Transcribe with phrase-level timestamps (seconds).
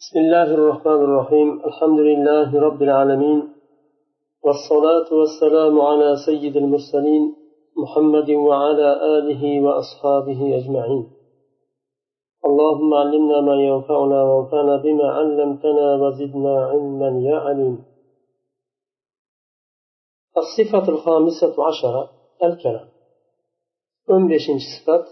[0.00, 1.48] بسم الله الرحمن الرحيم.
[1.64, 3.40] الحمد لله رب العالمين.
[4.42, 7.36] والصلاة والسلام على سيد المرسلين
[7.76, 11.04] محمد وعلى آله وأصحابه أجمعين.
[12.44, 17.84] اللهم علمنا ما ينفعنا وانفعنا بما علمتنا وزدنا علما يا عليم.
[20.36, 22.10] الصفة الخامسة عشرة
[22.44, 22.88] الكلام.
[24.10, 25.04] أم بشنش صفة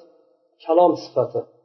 [0.66, 1.57] كلام صفته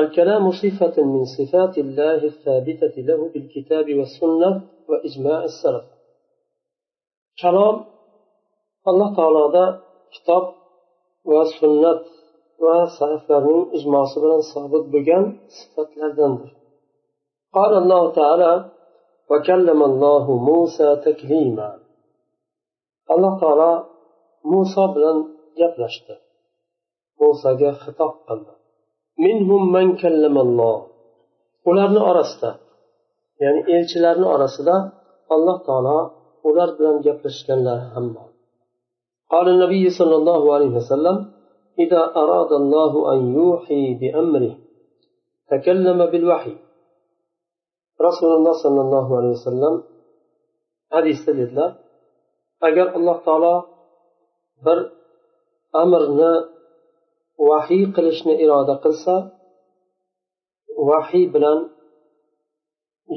[0.00, 4.50] الكلام صفة من صفات الله الثابتة له بالكتاب والسنة
[4.88, 5.86] وإجماع السلف.
[7.42, 7.76] كلام
[8.90, 9.64] الله تعالى
[10.14, 10.44] كتاب
[11.24, 11.94] وسنة
[12.64, 15.24] وسلفلرning ijmosi bilan sobit bo'lgan
[15.56, 16.52] sifatlardandir
[17.56, 18.52] قال الله تعالى
[19.30, 21.70] وكلم الله موسى تكليما.
[23.12, 23.72] alloh taolo
[24.52, 25.18] muso bilan
[25.58, 26.14] gaplashdi
[27.20, 28.52] musoga xitob qildi
[29.24, 30.76] minhum man kallamalloh
[31.68, 32.50] ularni orasida
[33.42, 34.74] ya'ni elchilarni orasida
[35.34, 35.98] alloh taolo
[36.48, 38.28] ular bilan gaplashganlar ham bor
[39.34, 41.16] قال النبي صلى الله عليه وسلم
[41.84, 44.54] إذا أراد الله أن يوحي بأمره
[45.52, 46.56] تكلم بالوحي
[48.08, 49.74] رسول الله صلى الله عليه وسلم
[50.94, 51.70] حديث dedilar
[52.62, 53.54] agar alloh taolo
[54.64, 54.78] bir
[55.82, 56.32] amrni
[57.48, 59.14] vahiy qilishni iroda qilsa
[60.88, 61.58] vahiy bilan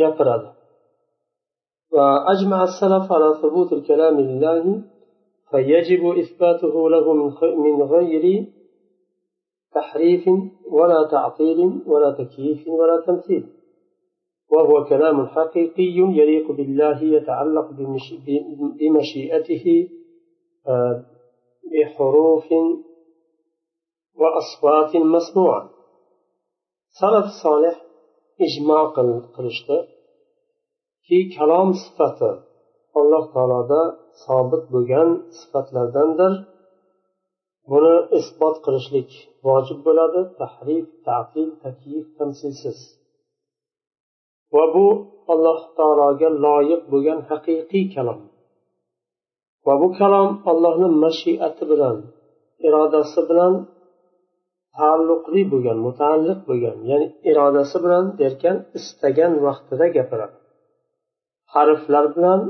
[0.02, 0.50] gapiradi.
[1.95, 4.64] وأجمع السلف على ثبوت الكلام لله
[5.52, 7.06] فيجب إثباته له
[7.66, 8.45] من غير
[9.73, 10.26] تحريف
[10.72, 11.59] ولا تعطيل
[11.92, 13.44] ولا تكييف ولا تمثيل
[14.52, 15.83] وهو كلام حقيقي
[16.20, 17.67] يليق بالله يتعلق
[18.80, 19.89] بمشيئته
[21.72, 22.48] بحروف
[24.20, 25.70] وأصوات مسموعة
[27.00, 27.77] سلف صالح
[28.41, 28.83] إجماع
[29.36, 29.94] قلشته
[31.06, 32.30] ki kalom sifati
[32.98, 33.83] alloh taoloda
[34.25, 35.08] sobit bo'lgan
[35.39, 36.33] sifatlardandir
[37.70, 39.11] buni isbot qilishlik
[39.46, 42.79] vojib bo'ladi tahrif taqil takyif tamsilsiz
[44.55, 44.86] va bu
[45.33, 48.20] alloh taologa loyiq bo'lgan haqiqiy kalom
[49.67, 51.96] va bu kalom allohni mashiati bilan
[52.67, 53.55] irodasi bilan
[54.77, 60.36] taalluqli bo'lgan mutaalliq bo'lgan ya'ni irodasi bilan derkan istagan vaqtida gapiradi
[61.55, 62.40] harflar bilan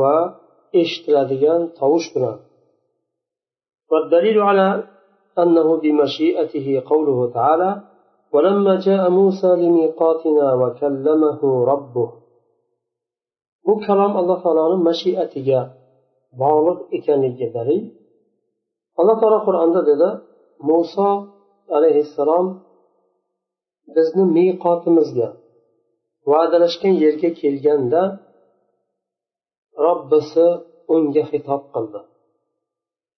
[0.00, 0.16] va
[0.80, 2.38] eshitiladigan tovush bilan
[3.90, 4.68] والدليل على
[5.42, 7.70] أنه بمشيئته قوله تعالى
[8.34, 11.40] ولما جاء موسى لميقاتنا وكلمه
[11.72, 12.08] ربه
[13.66, 15.60] bu kalom alloh taoloni mashiatiga
[16.40, 17.82] bog'liq ekanligiga dalil
[19.00, 20.08] alloh taolo qur'onda dedi
[20.68, 21.08] muso
[21.77, 22.47] alayhissalom
[23.95, 25.29] bizni miqotimizga
[26.31, 27.29] va'dalashgan yerga
[29.87, 30.45] رب robbisi
[30.93, 32.01] unga خطاب qildi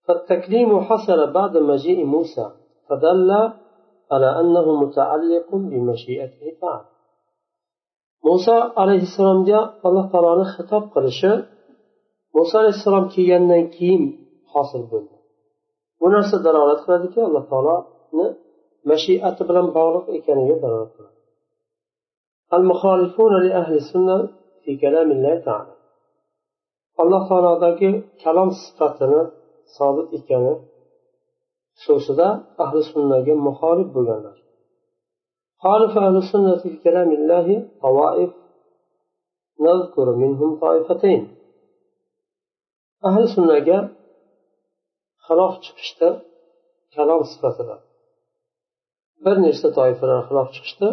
[0.07, 2.47] فالتكليم حصل بعد مجيء موسى
[2.87, 3.29] فدل
[4.11, 6.85] على أنه متعلق بمشيئته تعالى
[8.25, 11.21] موسى عليه السلام جاء الله تعالى خطاب قرش
[12.35, 14.01] موسى عليه السلام كي ينن كيم
[14.53, 15.05] حاصل بل
[16.01, 17.85] ونرس دلالة فذلك الله تعالى
[18.90, 21.16] mashiati bilan bog'liq ekaniga dalolat qiladi
[22.58, 24.16] المخالفون لأهل السنة
[24.62, 25.74] في كلام الله تعالى
[27.02, 27.90] alloh taolodagi
[28.22, 29.22] kalom sifatini
[29.76, 30.54] sobit ekani
[31.82, 32.28] xususida
[32.64, 34.38] ahli sunnaga muxolif bo'lganlar
[35.64, 37.46] خالف أهل السنة في كلام الله
[37.86, 38.30] طوائف
[39.66, 41.22] نذكر منهم طائفتين
[43.08, 43.78] أهل السنة
[45.26, 46.08] خلاف chiqishdi
[46.94, 47.76] kalom sifatida
[49.24, 50.88] bir nechta toifalar xilof chiqishdi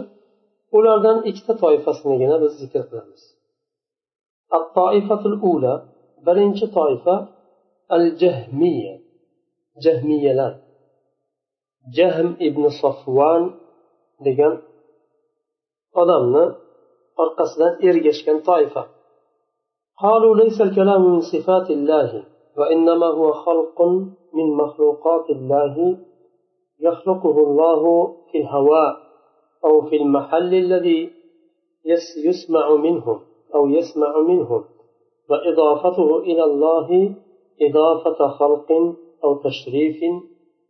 [0.77, 3.23] ulardan ikkita toifasinigina biz zikr qilamiz
[4.59, 5.73] الطائفة الأولى
[6.25, 7.15] birinchi toifa
[7.95, 8.93] al jahmiya
[9.85, 10.53] jahmiyalar
[11.97, 13.43] jahm ibn sofvan
[14.25, 14.53] degan
[16.01, 16.45] odamni
[17.23, 18.83] orqasidan ergashgan toifa
[20.03, 22.09] قالوا ليس الكلام من صفات الله
[22.57, 23.77] وإنما هو خلق
[24.37, 25.75] من مخلوقات الله
[26.80, 27.82] يخلقه الله
[28.32, 28.96] في الهواء
[29.64, 31.12] أو في المحل الذي
[32.26, 33.20] يسمع منهم
[33.54, 34.64] أو يسمع منهم
[35.30, 37.14] وإضافته إلى الله
[37.62, 38.72] إضافة خلق
[39.24, 39.96] أو تشريف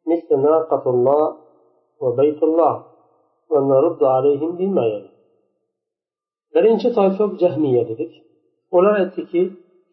[0.07, 1.37] مثل ناقة الله
[2.01, 2.85] وبيت الله
[3.51, 5.11] ونرد عليهم بما يلي.
[6.55, 8.13] birinchi toifa jahmiya dedik
[8.77, 9.43] ular aytdiki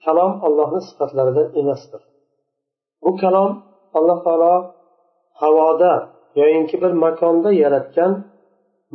[0.06, 2.02] kalom allohni sifatlaridan emasdir
[3.04, 3.52] bu kalom
[3.98, 4.54] alloh taolo
[5.42, 5.94] havoda
[6.40, 8.12] yoyinki bir makonda yaratgan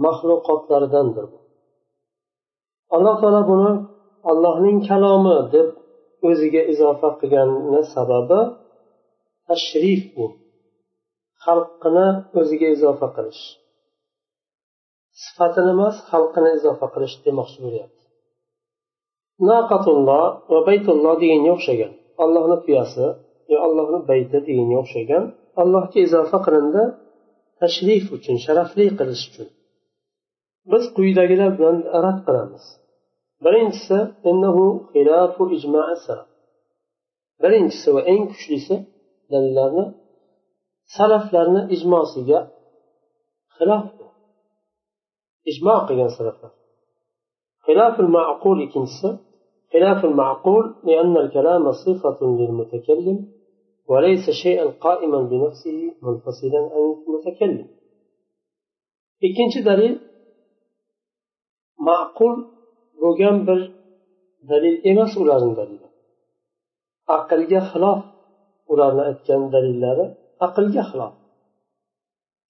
[0.05, 1.27] maxluqotlaridandir
[2.95, 3.73] alloh taolo buni
[4.31, 5.69] allohning kalomi deb
[6.29, 8.41] o'ziga izofa qilganini sababi
[9.49, 10.27] tashrif bu.
[11.45, 12.07] Xalqini
[12.41, 13.43] o'ziga izofa qilish.
[15.23, 18.03] Sifatini emas xalqini izofa qilish demoqchi bo'lyapti.
[19.49, 21.93] Naqatulloh va baytulloh deganga o'xshagan
[22.25, 23.07] ollohni tuyasi
[23.53, 25.25] yo allohni bayti deganga o'xshagan
[25.62, 26.84] allohga izofa qilindi
[27.62, 29.48] tashrif uchun sharafli qilish uchun
[30.72, 32.64] biz quyidagilar bilan rad qilamiz
[33.46, 33.98] birinchisi
[37.42, 38.76] birinchisi va eng kuchlisi
[39.32, 39.86] dalillarni
[40.96, 42.40] salaflarni ijmosiga
[43.58, 43.86] xilof
[45.52, 46.54] ijmo qilgan salaflar
[47.68, 49.10] خلاف المعقول ikkinchisi
[49.74, 53.18] خلاف المعقول لأن الكلام صفة للمتكلم
[53.92, 57.68] وليس شيئا قائما بنفسه منفصلا عن المتكلم
[59.28, 59.94] ikkinchi dalil
[61.88, 62.36] ma'qul
[63.02, 63.60] bo'lgan bir
[64.52, 65.88] dalil emas ularni dalili
[67.18, 68.00] aqlga xilof
[68.74, 70.06] ularni aytgan dalillari
[70.48, 71.14] aqlga xilof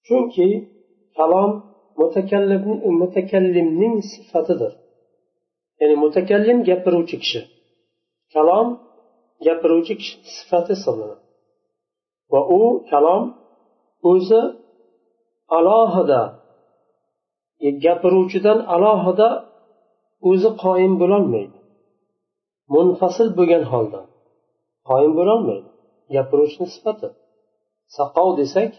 [0.07, 0.47] chunki
[1.17, 1.51] kalom
[3.01, 4.73] mutakallimning sifatidir
[5.79, 7.41] ya'ni mutakallim gapiruvchi kishi
[8.33, 8.67] kalom
[9.45, 11.20] gapiruvchi kishi sifati hisoblanadi
[12.32, 13.22] va u kalom
[14.10, 14.42] o'zi
[15.58, 16.22] alohida
[17.66, 19.28] e, gapiruvchidan alohida
[20.30, 21.58] o'zi qoyim bo'lolmaydi.
[22.74, 24.00] Munfasil bo'lgan holda
[24.88, 25.68] qoyim bo'lolmaydi
[26.14, 27.08] gapiruvchini sifati.
[27.96, 28.72] Saqov desak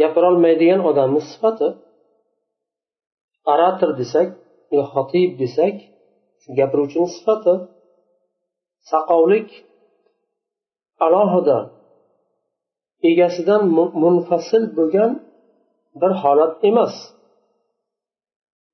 [0.00, 1.68] gapirolmaydigan odamni sifati.
[3.52, 4.28] Orator desak
[4.76, 5.74] yo xotib desak
[6.42, 7.54] shu gapiruvchini sifati.
[8.90, 9.48] Saqovlik
[11.06, 11.58] alohida
[13.10, 13.62] egasidan
[14.02, 15.10] munfasil bo'lgan
[16.00, 16.94] bir holat emas.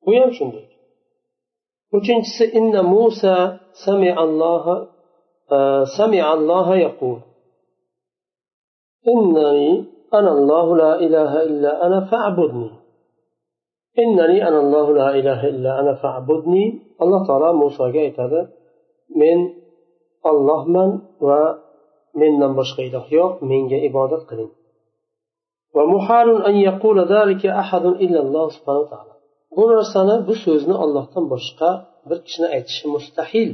[0.05, 0.67] Bu ham shunday.
[1.97, 3.35] Uchinchisi inna musa
[3.85, 4.77] sami samialloha
[5.55, 5.59] e,
[5.97, 7.19] samialloha yaqul.
[9.13, 9.73] Innani
[10.17, 12.71] ana alloh la ilaha illa ana fa'budni.
[14.03, 16.65] Innani ana alloh la ilaha illa ana fa'budni.
[17.03, 18.41] Alloh taolo musoga aytadi
[19.21, 19.39] men
[20.31, 20.91] ollohman
[21.27, 21.43] va
[22.21, 24.51] mendan boshqa iloh yo'q menga ibodat qiling.
[29.57, 31.71] Bu narsani bu so'zni ollohdan boshqa
[32.09, 33.51] bir kishini aytishi mustahil.